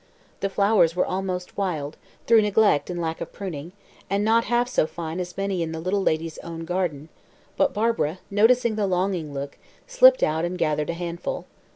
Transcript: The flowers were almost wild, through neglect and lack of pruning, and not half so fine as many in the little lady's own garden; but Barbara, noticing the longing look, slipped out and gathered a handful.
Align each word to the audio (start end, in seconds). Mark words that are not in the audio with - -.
The 0.39 0.49
flowers 0.49 0.95
were 0.95 1.05
almost 1.05 1.55
wild, 1.55 1.95
through 2.25 2.41
neglect 2.41 2.89
and 2.89 2.99
lack 2.99 3.21
of 3.21 3.31
pruning, 3.31 3.71
and 4.09 4.25
not 4.25 4.45
half 4.45 4.67
so 4.67 4.87
fine 4.87 5.19
as 5.19 5.37
many 5.37 5.61
in 5.61 5.73
the 5.73 5.79
little 5.79 6.01
lady's 6.01 6.39
own 6.39 6.65
garden; 6.65 7.09
but 7.55 7.71
Barbara, 7.75 8.17
noticing 8.31 8.77
the 8.77 8.87
longing 8.87 9.31
look, 9.31 9.59
slipped 9.85 10.23
out 10.23 10.43
and 10.43 10.57
gathered 10.57 10.89
a 10.89 10.93
handful. 10.93 11.45